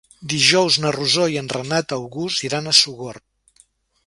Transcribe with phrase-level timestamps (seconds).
[0.31, 3.29] Dijous na Rosó i en Renat August iran a Sogorb.